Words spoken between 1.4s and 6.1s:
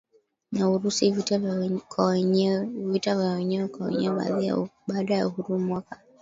wenyewe kwa wenyewe Baada ya uhuru mwaka